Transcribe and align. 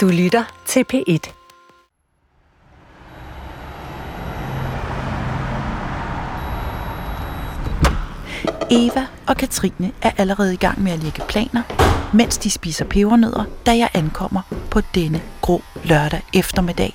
Du 0.00 0.08
lytter 0.08 0.62
til 0.66 0.84
P1. 0.92 1.32
Eva 8.70 9.06
og 9.26 9.36
Katrine 9.36 9.92
er 10.02 10.10
allerede 10.18 10.54
i 10.54 10.56
gang 10.56 10.82
med 10.82 10.92
at 10.92 10.98
lægge 10.98 11.22
planer, 11.28 11.62
mens 12.16 12.38
de 12.38 12.50
spiser 12.50 12.84
pebernødder, 12.84 13.44
da 13.66 13.76
jeg 13.76 13.88
ankommer 13.94 14.42
på 14.70 14.80
denne 14.94 15.20
grå 15.40 15.62
lørdag 15.84 16.22
eftermiddag. 16.34 16.94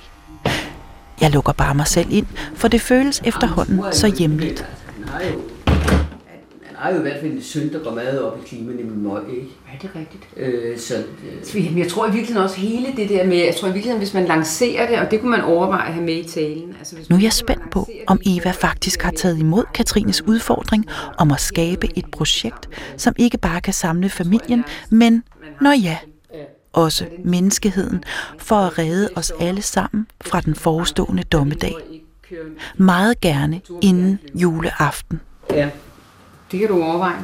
Jeg 1.22 1.32
lukker 1.32 1.54
bare 1.54 1.76
mig 1.76 1.88
selv 1.88 2.08
ind, 2.12 2.28
for 2.56 2.68
det 2.68 2.82
føles 2.82 3.22
efterhånden 3.26 3.84
så 3.92 4.16
hjemligt. 4.18 4.66
Har 6.86 6.92
jo 6.92 7.00
i 7.00 7.02
hvert 7.02 7.20
fald 7.20 7.32
en 7.32 7.42
søn, 7.42 7.74
der 7.74 7.80
går 7.80 7.92
meget 7.92 8.22
op 8.22 8.40
i 8.44 8.48
klima, 8.48 8.74
nemlig 8.74 8.98
Møg, 8.98 9.22
ikke? 9.30 9.48
Ja, 9.68 9.78
det 9.82 9.92
er 9.96 10.00
rigtigt. 10.00 10.24
Øh, 10.38 10.78
så, 10.78 10.96
øh, 11.56 11.64
Men 11.64 11.78
jeg 11.78 11.88
tror 11.88 12.08
i 12.08 12.12
virkeligheden 12.12 12.44
også 12.44 12.58
hele 12.58 12.88
det 12.98 13.10
der 13.10 13.26
med, 13.26 13.38
jeg 13.38 13.56
tror 13.56 13.68
i 13.68 13.72
virkeligheden, 13.72 13.98
hvis 13.98 14.14
man 14.14 14.26
lancerer 14.26 14.88
det, 14.88 15.00
og 15.00 15.12
det 15.12 15.22
kunne 15.22 15.32
man 15.32 15.42
overveje 15.42 15.88
at 15.88 15.94
have 15.94 16.06
med 16.06 16.14
i 16.14 16.24
talen. 16.24 16.76
Altså, 16.80 16.96
hvis 16.96 17.10
Nu 17.10 17.16
er 17.16 17.20
jeg 17.20 17.34
spændt 17.34 17.70
på, 17.72 17.90
om 18.08 18.20
Eva 18.26 18.52
faktisk 18.52 19.02
har 19.02 19.12
taget 19.12 19.40
imod 19.40 19.64
Katrines 19.74 20.28
udfordring 20.28 20.86
om 21.18 21.32
at 21.32 21.40
skabe 21.40 21.88
et 21.98 22.06
projekt, 22.12 22.70
som 22.98 23.14
ikke 23.18 23.38
bare 23.38 23.62
kan 23.62 23.74
samle 23.74 24.10
familien, 24.10 24.64
men, 24.90 25.24
når 25.62 25.72
ja, 25.72 25.98
også 26.74 27.06
menneskeheden, 27.24 28.04
for 28.38 28.56
at 28.56 28.78
redde 28.78 29.10
os 29.16 29.34
alle 29.40 29.62
sammen 29.62 30.08
fra 30.22 30.42
den 30.42 30.56
forestående 30.56 31.24
dommedag. 31.24 31.76
Meget 32.78 33.22
gerne 33.22 33.62
inden 33.82 34.20
juleaften. 34.36 35.22
ja. 35.52 35.70
Det 36.52 36.60
kan 36.60 36.68
du 36.68 36.84
overveje. 36.84 37.24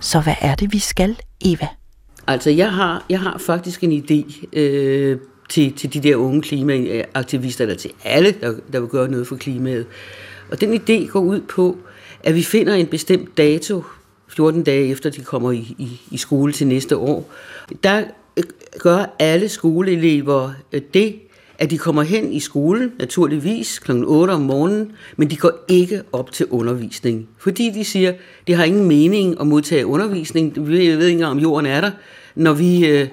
Så 0.00 0.20
hvad 0.20 0.34
er 0.40 0.54
det, 0.54 0.72
vi 0.72 0.78
skal, 0.78 1.16
Eva? 1.44 1.68
Altså, 2.26 2.50
jeg 2.50 2.72
har, 2.72 3.04
jeg 3.10 3.20
har 3.20 3.38
faktisk 3.38 3.84
en 3.84 3.92
idé 3.92 4.46
øh, 4.52 5.18
til, 5.48 5.72
til 5.72 5.94
de 5.94 6.00
der 6.00 6.16
unge 6.16 6.42
klimaaktivister, 6.42 7.64
eller 7.64 7.76
til 7.76 7.90
alle, 8.04 8.34
der, 8.40 8.54
der 8.72 8.80
vil 8.80 8.88
gøre 8.88 9.08
noget 9.08 9.26
for 9.26 9.36
klimaet. 9.36 9.86
Og 10.50 10.60
den 10.60 10.74
idé 10.74 11.06
går 11.06 11.20
ud 11.20 11.40
på, 11.40 11.76
at 12.24 12.34
vi 12.34 12.42
finder 12.42 12.74
en 12.74 12.86
bestemt 12.86 13.36
dato, 13.36 13.84
14 14.28 14.62
dage 14.62 14.88
efter 14.88 15.10
de 15.10 15.20
kommer 15.20 15.52
i, 15.52 15.74
i, 15.78 16.00
i 16.10 16.16
skole 16.16 16.52
til 16.52 16.66
næste 16.66 16.96
år. 16.96 17.30
Der 17.82 18.04
øh, 18.36 18.44
gør 18.78 19.16
alle 19.18 19.48
skoleelever 19.48 20.52
øh, 20.72 20.82
det, 20.94 21.16
at 21.58 21.70
de 21.70 21.78
kommer 21.78 22.02
hen 22.02 22.32
i 22.32 22.40
skolen, 22.40 22.92
naturligvis 22.98 23.78
kl. 23.78 23.92
8 24.04 24.30
om 24.30 24.40
morgenen, 24.40 24.92
men 25.16 25.30
de 25.30 25.36
går 25.36 25.64
ikke 25.68 26.02
op 26.12 26.32
til 26.32 26.46
undervisning. 26.46 27.28
Fordi 27.38 27.70
de 27.70 27.84
siger, 27.84 28.12
det 28.46 28.56
har 28.56 28.64
ingen 28.64 28.88
mening 28.88 29.40
at 29.40 29.46
modtage 29.46 29.86
undervisning. 29.86 30.68
Vi 30.68 30.72
ved 30.72 30.78
ikke 30.78 31.10
engang, 31.10 31.30
om 31.30 31.38
jorden 31.38 31.66
er 31.66 31.80
der, 31.80 31.90
når 32.34 32.52
vi, 32.52 32.86
øh, 32.86 33.08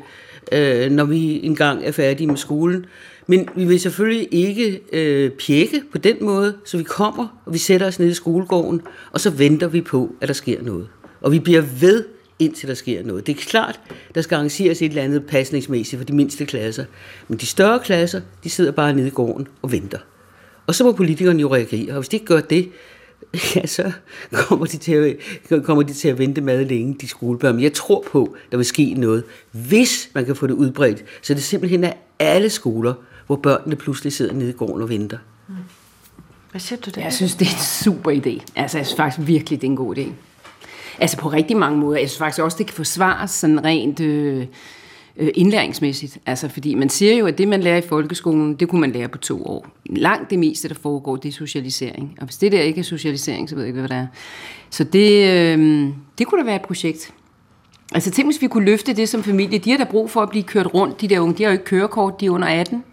øh, 0.52 0.91
når 0.91 1.05
vi 1.05 1.45
engang 1.45 1.85
er 1.85 1.91
færdige 1.91 2.27
med 2.27 2.38
skolen. 2.38 2.85
Men 3.27 3.50
vi 3.55 3.66
vil 3.66 3.80
selvfølgelig 3.80 4.27
ikke 4.31 4.81
øh, 4.94 5.31
pjekke 5.31 5.81
på 5.91 5.97
den 5.97 6.16
måde, 6.22 6.55
så 6.66 6.78
vi 6.78 6.83
kommer, 6.83 7.41
og 7.45 7.53
vi 7.53 7.57
sætter 7.57 7.88
os 7.88 8.00
ned 8.00 8.07
i 8.07 8.13
skolegården, 8.13 8.81
og 9.11 9.19
så 9.19 9.30
venter 9.30 9.67
vi 9.67 9.81
på, 9.81 10.16
at 10.22 10.28
der 10.28 10.33
sker 10.33 10.61
noget. 10.61 10.88
Og 11.22 11.31
vi 11.31 11.39
bliver 11.39 11.61
ved, 11.80 12.03
indtil 12.39 12.69
der 12.69 12.75
sker 12.75 13.03
noget. 13.03 13.27
Det 13.27 13.37
er 13.37 13.41
klart, 13.41 13.79
der 14.15 14.21
skal 14.21 14.35
arrangeres 14.35 14.81
et 14.81 14.85
eller 14.85 15.03
andet 15.03 15.25
pasningsmæssigt 15.27 15.99
for 15.99 16.05
de 16.05 16.13
mindste 16.13 16.45
klasser. 16.45 16.85
Men 17.27 17.37
de 17.37 17.45
større 17.45 17.79
klasser, 17.79 18.21
de 18.43 18.49
sidder 18.49 18.71
bare 18.71 18.93
nede 18.93 19.07
i 19.07 19.11
gården 19.11 19.47
og 19.61 19.71
venter. 19.71 19.99
Og 20.67 20.75
så 20.75 20.83
må 20.83 20.91
politikerne 20.91 21.41
jo 21.41 21.53
reagere, 21.53 21.91
og 21.91 21.99
hvis 21.99 22.09
de 22.09 22.15
ikke 22.15 22.25
gør 22.25 22.39
det, 22.39 22.69
ja, 23.55 23.65
så 23.65 23.91
kommer 24.33 24.65
de, 24.65 24.77
til 24.77 25.17
at, 25.49 25.63
kommer 25.63 25.83
de 25.83 25.93
til 25.93 26.07
at 26.07 26.17
vente 26.17 26.41
meget 26.41 26.67
længe, 26.67 26.95
de 27.01 27.07
skolebørn. 27.07 27.55
Men 27.55 27.63
jeg 27.63 27.73
tror 27.73 28.05
på, 28.11 28.35
der 28.51 28.57
vil 28.57 28.65
ske 28.65 28.93
noget, 28.93 29.23
hvis 29.51 30.09
man 30.13 30.25
kan 30.25 30.35
få 30.35 30.47
det 30.47 30.53
udbredt. 30.53 31.03
Så 31.21 31.33
det 31.33 31.43
simpelthen 31.43 31.83
er 31.83 31.93
alle 32.19 32.49
skoler, 32.49 32.93
hvor 33.27 33.35
børnene 33.35 33.75
pludselig 33.75 34.13
sidder 34.13 34.33
nede 34.33 34.49
i 34.49 34.53
gården 34.53 34.81
og 34.81 34.89
venter. 34.89 35.17
Hvad 36.51 36.61
siger 36.61 36.79
du 36.79 36.89
der? 36.95 37.01
Jeg 37.01 37.13
synes, 37.13 37.35
det 37.35 37.47
er 37.47 37.51
en 37.51 37.83
super 37.83 38.11
idé. 38.11 38.45
Altså, 38.55 38.77
jeg 38.77 38.85
synes 38.85 38.97
faktisk 38.97 39.27
virkelig, 39.27 39.61
det 39.61 39.67
er 39.67 39.72
en 39.72 39.77
god 39.77 39.97
idé. 39.97 40.07
Altså, 40.99 41.17
på 41.17 41.29
rigtig 41.29 41.57
mange 41.57 41.77
måder. 41.77 41.99
Jeg 41.99 42.09
synes 42.09 42.17
faktisk 42.17 42.41
også, 42.41 42.57
det 42.57 42.65
kan 42.65 42.75
forsvares 42.75 43.31
sådan 43.31 43.63
rent 43.63 43.99
øh, 43.99 44.45
øh, 45.17 45.29
indlæringsmæssigt. 45.35 46.17
Altså, 46.25 46.49
fordi 46.49 46.75
man 46.75 46.89
siger 46.89 47.15
jo, 47.15 47.25
at 47.25 47.37
det, 47.37 47.47
man 47.47 47.61
lærer 47.61 47.77
i 47.77 47.87
folkeskolen, 47.89 48.55
det 48.55 48.69
kunne 48.69 48.81
man 48.81 48.91
lære 48.91 49.07
på 49.07 49.17
to 49.17 49.45
år. 49.45 49.67
Langt 49.85 50.29
det 50.29 50.39
meste, 50.39 50.69
der 50.69 50.75
foregår, 50.75 51.15
det 51.15 51.29
er 51.29 51.33
socialisering. 51.33 52.17
Og 52.19 52.25
hvis 52.25 52.37
det 52.37 52.51
der 52.51 52.61
ikke 52.61 52.79
er 52.79 52.83
socialisering, 52.83 53.49
så 53.49 53.55
ved 53.55 53.63
jeg 53.63 53.67
ikke, 53.67 53.79
hvad 53.79 53.89
det 53.89 53.97
er. 53.97 54.07
Så 54.69 54.83
det, 54.83 55.29
øh, 55.29 55.87
det 56.17 56.27
kunne 56.27 56.41
da 56.41 56.45
være 56.45 56.55
et 56.55 56.61
projekt. 56.61 57.13
Altså, 57.93 58.11
tænk, 58.11 58.27
hvis 58.27 58.41
vi 58.41 58.47
kunne 58.47 58.65
løfte 58.65 58.93
det 58.93 59.09
som 59.09 59.23
familie. 59.23 59.59
De 59.59 59.71
har 59.71 59.77
da 59.77 59.83
brug 59.83 60.09
for 60.09 60.21
at 60.21 60.29
blive 60.29 60.43
kørt 60.43 60.73
rundt, 60.73 61.01
de 61.01 61.07
der 61.07 61.19
unge. 61.19 61.37
De 61.37 61.43
har 61.43 61.49
jo 61.49 61.53
ikke 61.53 61.65
kørekort, 61.65 62.19
de 62.21 62.25
er 62.25 62.29
under 62.29 62.47
18. 62.47 62.83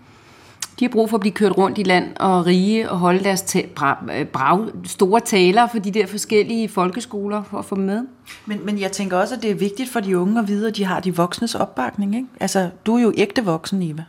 De 0.80 0.84
har 0.84 0.90
brug 0.90 1.10
for 1.10 1.16
at 1.16 1.20
blive 1.20 1.32
kørt 1.32 1.58
rundt 1.58 1.78
i 1.78 1.82
land 1.82 2.16
og 2.16 2.46
rige 2.46 2.90
og 2.90 2.98
holde 2.98 3.24
deres 3.24 3.42
ta- 3.42 3.66
bra- 3.80 4.18
øh, 4.18 4.26
brav, 4.26 4.66
store 4.86 5.20
taler 5.20 5.68
for 5.72 5.78
de 5.78 5.90
der 5.90 6.06
forskellige 6.06 6.68
folkeskoler 6.68 7.42
for 7.50 7.58
at 7.58 7.64
få 7.64 7.74
dem 7.74 7.84
med. 7.84 8.02
Men, 8.46 8.60
men 8.64 8.80
jeg 8.80 8.92
tænker 8.92 9.16
også, 9.16 9.34
at 9.34 9.42
det 9.42 9.50
er 9.50 9.54
vigtigt 9.54 9.90
for 9.90 10.00
de 10.00 10.18
unge 10.18 10.40
at 10.40 10.48
vide, 10.48 10.68
at 10.68 10.76
de 10.76 10.84
har 10.84 11.00
de 11.00 11.16
voksnes 11.16 11.54
opbakning. 11.54 12.14
Ikke? 12.14 12.26
Altså, 12.40 12.70
du 12.86 12.96
er 12.96 13.02
jo 13.02 13.12
ægte 13.16 13.44
voksen, 13.44 13.82
Eva. 13.82 14.04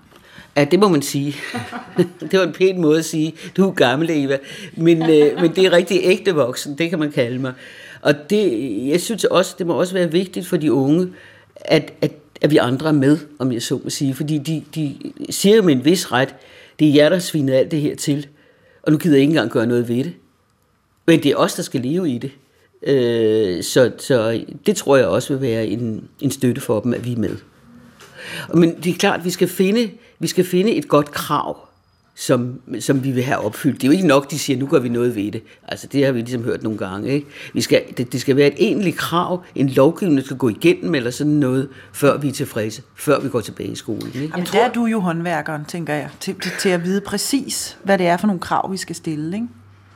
Ja, 0.58 0.64
det 0.64 0.80
må 0.80 0.88
man 0.88 1.02
sige. 1.02 1.36
det 2.32 2.40
var 2.40 2.46
en 2.46 2.54
pæn 2.54 2.82
måde 2.82 3.00
at 3.00 3.06
sige, 3.06 3.34
du 3.58 3.68
er 3.68 3.72
gammel, 3.72 4.10
Eva. 4.12 4.38
Men, 4.78 5.02
øh, 5.02 5.42
men 5.42 5.56
det 5.56 5.66
er 5.66 5.72
rigtig 5.72 6.00
ægte 6.04 6.36
voksen, 6.36 6.78
det 6.78 6.90
kan 6.90 7.00
man 7.00 7.12
kalde 7.12 7.40
mig. 7.40 7.54
Og 8.02 8.30
det, 8.30 8.88
jeg 8.88 9.02
synes 9.02 9.24
også, 9.24 9.56
det 9.58 9.68
må 9.68 9.74
også 9.74 9.94
være 9.94 10.12
vigtigt 10.12 10.48
for 10.48 10.58
de 10.58 10.74
unge, 10.74 11.08
at, 11.56 11.94
at, 12.02 12.12
at 12.42 12.52
vi 12.52 12.58
andre 12.58 12.88
er 12.88 12.94
med, 12.94 13.18
om 13.40 13.52
jeg 13.52 13.62
så 13.62 13.80
må 13.84 13.90
sige. 13.90 14.14
Fordi 14.14 14.38
de, 14.38 14.64
de 14.76 14.96
siger 15.30 15.56
jo 15.56 15.62
med 15.62 15.74
en 15.74 15.86
vis 15.86 16.12
ret, 16.12 16.36
det 16.82 16.90
er 16.90 16.94
jer, 16.94 17.10
der 17.10 17.20
svinede 17.20 17.58
alt 17.58 17.72
det 17.72 17.82
her 17.82 17.96
til. 17.96 18.28
Og 18.84 18.92
nu 18.92 18.98
gider 18.98 19.16
jeg 19.16 19.22
ikke 19.22 19.32
engang 19.32 19.52
gøre 19.52 19.68
noget 19.68 19.88
ved 19.88 20.04
det. 20.04 20.14
Men 21.08 21.24
det 21.24 21.32
er 21.32 21.36
os, 21.36 21.54
der 21.54 21.64
skal 21.64 21.82
leve 21.82 22.10
i 22.10 22.18
det. 22.18 22.32
Øh, 22.84 23.64
så, 23.64 23.92
så 23.98 24.46
det 24.66 24.76
tror 24.76 24.98
jeg 24.98 25.06
også 25.06 25.34
vil 25.34 25.42
være 25.42 25.68
en, 25.68 26.08
en 26.22 26.32
støtte 26.32 26.62
for 26.62 26.80
dem, 26.80 26.94
at 26.94 27.06
vi 27.06 27.14
er 27.14 27.18
med. 27.18 27.38
Men 28.54 28.76
det 28.84 28.90
er 28.90 28.98
klart, 28.98 29.20
at 29.20 29.26
vi 29.26 29.30
skal 29.30 29.48
finde, 29.48 29.90
vi 30.20 30.28
skal 30.28 30.46
finde 30.46 30.72
et 30.72 30.88
godt 30.88 31.12
krav, 31.12 31.58
som, 32.16 32.62
som 32.80 33.04
vi 33.04 33.12
vil 33.12 33.24
have 33.24 33.38
opfyldt. 33.38 33.82
Det 33.82 33.84
er 33.84 33.88
jo 33.88 33.92
ikke 33.92 34.08
nok, 34.08 34.32
de 34.32 34.40
siger, 34.40 34.60
nu 34.60 34.68
gør 34.68 34.80
vi 34.80 34.90
noget 34.90 35.16
ved 35.16 35.32
det. 35.32 35.44
Altså 35.68 35.88
det 35.88 36.06
har 36.06 36.12
vi 36.12 36.20
ligesom 36.20 36.44
hørt 36.44 36.64
nogle 36.64 36.78
gange. 36.78 37.10
Ikke? 37.10 37.28
Vi 37.54 37.62
skal, 37.62 37.84
det, 37.98 38.14
det 38.14 38.22
skal 38.22 38.36
være 38.36 38.48
et 38.48 38.54
egentligt 38.58 38.98
krav, 38.98 39.44
en 39.56 39.70
lovgivning, 39.70 40.18
der 40.18 40.26
skal 40.26 40.38
gå 40.38 40.50
igennem 40.50 40.96
eller 40.96 41.12
sådan 41.12 41.34
noget, 41.34 41.70
før 41.94 42.18
vi 42.18 42.28
er 42.28 42.34
tilfredse, 42.34 42.82
før 42.96 43.20
vi 43.20 43.30
går 43.30 43.42
tilbage 43.42 43.70
i 43.72 43.76
skolen. 43.76 44.08
Ikke? 44.08 44.30
Jamen, 44.34 44.48
der 44.54 44.60
er 44.60 44.72
du 44.72 44.86
jo 44.86 45.00
håndværkeren, 45.00 45.66
tænker 45.66 45.94
jeg, 45.94 46.10
til, 46.20 46.36
til, 46.36 46.52
til 46.60 46.70
at 46.70 46.84
vide 46.84 47.02
præcis, 47.02 47.78
hvad 47.84 47.98
det 47.98 48.08
er 48.08 48.18
for 48.18 48.28
nogle 48.28 48.40
krav, 48.40 48.72
vi 48.72 48.78
skal 48.78 48.96
stille. 48.96 49.36
Ikke? 49.36 49.48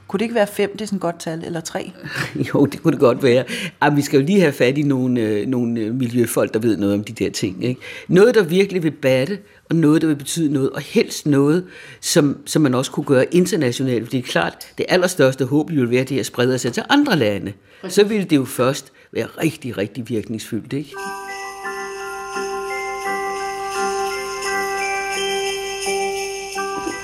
Kunne 0.08 0.18
det 0.18 0.26
ikke 0.26 0.36
være 0.36 0.48
fem, 0.48 0.72
det 0.72 0.82
er 0.82 0.86
sådan 0.86 0.98
et 0.98 1.02
godt 1.02 1.20
tal, 1.20 1.44
eller 1.46 1.60
tre? 1.60 1.92
Jo, 2.54 2.66
det 2.66 2.84
kunne 2.84 2.92
det 2.92 3.00
godt 3.00 3.24
være. 3.24 3.44
Jamen, 3.84 3.98
vi 3.98 4.02
skal 4.02 4.20
jo 4.20 4.26
lige 4.26 4.40
have 4.40 4.54
fat 4.54 4.78
i 4.78 4.82
nogle, 4.82 5.22
øh, 5.22 5.48
nogle 5.48 5.80
øh, 5.80 5.96
miljøfolk, 5.96 6.54
der 6.54 6.60
ved 6.60 6.78
noget 6.78 6.94
om 6.94 7.04
de 7.04 7.14
der 7.14 7.32
ting. 7.32 7.64
Ikke? 7.66 7.82
Noget, 8.08 8.36
der 8.36 8.44
virkelig 8.44 8.84
vil 8.84 8.92
batte, 8.92 9.40
og 9.70 9.76
noget, 9.76 10.02
der 10.02 10.08
vil 10.08 10.16
betyde 10.16 10.54
noget, 10.54 10.70
og 10.70 10.82
helst 10.82 11.26
noget, 11.26 11.66
som, 12.02 12.38
som 12.46 12.62
man 12.62 12.74
også 12.74 12.92
kunne 12.92 13.06
gøre 13.06 13.36
internationalt. 13.36 14.04
Fordi 14.04 14.18
det 14.18 14.24
er 14.24 14.32
klart, 14.32 14.68
det 14.78 14.86
allerstørste 14.90 15.46
håb 15.46 15.70
ville 15.70 15.90
være, 15.90 16.02
at 16.02 16.10
det 16.10 16.16
her 16.16 16.24
spreder 16.24 16.58
sig 16.58 16.74
til 16.74 16.84
andre 16.90 17.16
lande. 17.16 17.54
Så 17.88 18.04
ville 18.04 18.26
det 18.26 18.36
jo 18.36 18.46
først 18.46 18.92
være 19.12 19.26
rigtig, 19.26 19.78
rigtig 19.78 20.10
virkningsfyldt. 20.10 20.74
Ikke? 20.74 20.90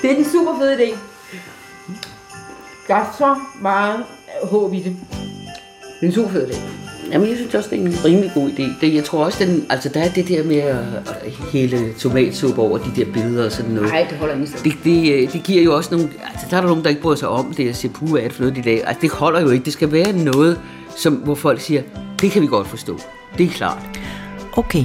Det 0.02 0.10
er 0.10 0.16
en 0.16 0.24
super 0.24 0.58
fed 0.58 0.78
idé. 0.78 0.98
Der 2.92 2.98
er 2.98 3.14
så 3.18 3.36
meget 3.60 4.04
håb 4.42 4.72
i 4.72 4.76
det. 4.76 4.96
Det 6.00 6.02
er 6.02 6.06
en 6.06 6.12
super 6.12 6.30
fed 6.30 6.48
idé. 6.48 6.56
Jamen, 7.12 7.28
jeg 7.28 7.36
synes 7.36 7.54
også, 7.54 7.70
det 7.70 7.80
er 7.80 7.86
en 7.86 8.04
rimelig 8.04 8.30
god 8.34 8.50
idé. 8.50 8.80
Det, 8.80 8.94
jeg 8.94 9.04
tror 9.04 9.24
også, 9.24 9.44
den, 9.44 9.66
altså, 9.70 9.88
der 9.88 10.00
er 10.00 10.08
det 10.08 10.28
der 10.28 10.44
med 10.44 10.56
at, 10.56 10.76
at 11.06 11.32
hælde 11.52 11.92
tomatsuppe 11.98 12.62
over 12.62 12.78
de 12.78 12.90
der 12.96 13.12
billeder 13.12 13.44
og 13.44 13.52
sådan 13.52 13.70
noget. 13.70 13.90
Nej, 13.90 14.06
det 14.10 14.18
holder 14.18 14.34
ikke. 14.34 14.52
Det, 14.64 14.74
det, 14.84 15.32
det 15.32 15.42
giver 15.42 15.62
jo 15.62 15.76
også 15.76 15.94
nogle... 15.94 16.10
Altså, 16.32 16.46
der 16.50 16.56
er 16.56 16.60
der 16.60 16.68
nogen, 16.68 16.84
der 16.84 16.90
ikke 16.90 17.02
bryder 17.02 17.16
sig 17.16 17.28
om 17.28 17.54
det. 17.56 17.66
Jeg 17.66 17.76
siger, 17.76 17.92
puh, 17.92 18.10
hvad 18.10 18.20
er 18.20 18.24
det 18.24 18.32
for 18.32 18.42
noget, 18.42 18.56
de 18.56 18.62
laver? 18.62 18.86
Altså, 18.86 19.00
det 19.00 19.10
holder 19.10 19.40
jo 19.40 19.50
ikke. 19.50 19.64
Det 19.64 19.72
skal 19.72 19.92
være 19.92 20.12
noget, 20.12 20.60
som, 20.96 21.14
hvor 21.14 21.34
folk 21.34 21.60
siger, 21.60 21.82
det 22.20 22.30
kan 22.30 22.42
vi 22.42 22.46
godt 22.46 22.68
forstå. 22.68 22.98
Det 23.38 23.46
er 23.46 23.50
klart. 23.50 23.82
Okay, 24.56 24.84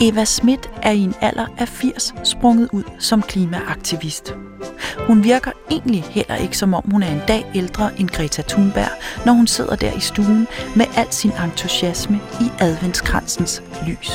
Eva 0.00 0.24
Schmidt 0.24 0.70
er 0.82 0.90
i 0.90 0.98
en 0.98 1.14
alder 1.20 1.46
af 1.58 1.68
80 1.68 2.14
sprunget 2.24 2.68
ud 2.72 2.82
som 2.98 3.22
klimaaktivist. 3.22 4.34
Hun 5.06 5.24
virker 5.24 5.50
egentlig 5.70 6.02
heller 6.10 6.36
ikke 6.36 6.58
som 6.58 6.74
om 6.74 6.82
hun 6.90 7.02
er 7.02 7.10
en 7.12 7.20
dag 7.28 7.46
ældre 7.54 7.90
end 8.00 8.08
Greta 8.08 8.42
Thunberg, 8.48 8.88
når 9.26 9.32
hun 9.32 9.46
sidder 9.46 9.76
der 9.76 9.92
i 9.96 10.00
stuen 10.00 10.46
med 10.76 10.86
al 10.96 11.06
sin 11.10 11.32
entusiasme 11.44 12.20
i 12.40 12.44
adventskransens 12.58 13.62
lys. 13.86 14.12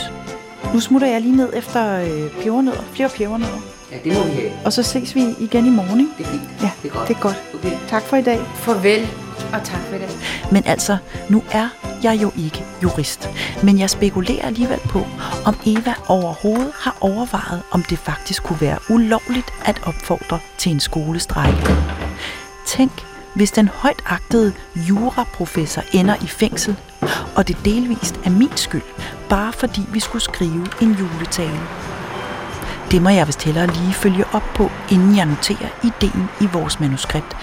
Nu 0.74 0.80
smutter 0.80 1.08
jeg 1.08 1.22
lige 1.22 1.36
ned 1.36 1.50
efter 1.54 2.00
øh, 2.00 2.32
pebernødder, 2.44 2.84
flere 2.94 3.10
pebernødder, 3.10 3.60
Ja, 3.92 3.98
det 4.04 4.18
må 4.18 4.24
vi 4.24 4.32
have. 4.32 4.52
og 4.66 4.74
så 4.74 4.84
ses 4.84 5.16
vi 5.16 5.26
igen 5.40 5.66
i 5.66 5.70
morgen. 5.70 6.00
ikke? 6.00 6.12
Det 6.18 6.26
er 6.26 6.30
fint. 6.30 6.44
Ja, 6.62 6.72
det 6.84 6.90
er 6.92 6.96
godt. 6.96 7.08
det 7.08 7.16
er 7.16 7.20
godt. 7.20 7.36
Okay. 7.54 7.78
Tak 7.90 8.04
for 8.04 8.18
i 8.18 8.22
dag. 8.22 8.40
Farvel 8.56 9.08
og 9.54 9.64
tak 9.64 9.80
for 9.90 9.98
det. 9.98 10.10
Men 10.52 10.64
altså, 10.66 10.98
nu 11.30 11.44
er 11.52 11.68
jeg 12.04 12.22
jo 12.22 12.32
ikke 12.38 12.64
jurist, 12.84 13.30
men 13.64 13.80
jeg 13.80 13.90
spekulerer 13.90 14.46
alligevel 14.46 14.80
på, 14.80 15.00
om 15.46 15.56
Eva 15.66 15.94
overhovedet 16.08 16.72
har 16.80 16.98
overvejet, 17.02 17.62
om 17.72 17.84
det 17.84 18.00
faktisk 18.00 18.44
kunne 18.44 18.62
være 18.62 18.78
ulovligt 18.90 19.52
at 19.66 19.82
opfordre 19.84 20.40
til 20.58 20.72
en 20.72 20.80
skolestrække. 20.80 21.60
Tænk, 22.68 22.92
hvis 23.36 23.52
den 23.52 23.68
højt 23.68 24.02
agtede 24.06 24.54
juraprofessor 24.76 25.84
ender 25.94 26.16
i 26.24 26.28
fængsel, 26.28 26.76
og 27.36 27.48
det 27.48 27.58
delvist 27.66 28.20
er 28.26 28.30
min 28.30 28.58
skyld, 28.58 28.82
bare 29.30 29.54
fordi 29.54 29.82
vi 29.92 30.00
skulle 30.00 30.22
skrive 30.22 30.68
en 30.82 30.92
juletale. 30.92 31.60
Det 32.92 33.02
må 33.02 33.10
jeg 33.10 33.28
vist 33.28 33.44
hellere 33.44 33.68
lige 33.68 33.94
følge 33.94 34.26
op 34.34 34.44
på, 34.56 34.72
inden 34.92 35.16
jeg 35.18 35.26
noterer 35.26 35.70
ideen 35.84 36.30
i 36.42 36.46
vores 36.54 36.80
manuskript. 36.80 37.36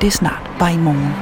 Det 0.00 0.12
snart 0.12 0.50
var 0.60 0.68
i 0.68 0.76
morgen. 0.76 1.14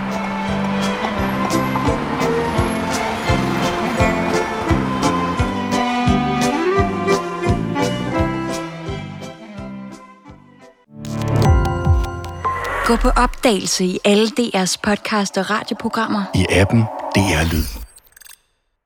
Gå 12.86 12.96
på 12.96 13.08
opdagelse 13.08 13.84
i 13.84 13.98
alle 14.04 14.26
DR's 14.26 14.76
podcast 14.82 15.38
og 15.38 15.50
radioprogrammer. 15.50 16.22
I 16.34 16.46
appen 16.50 16.80
DR 17.14 17.52
Lyd. 17.52 17.81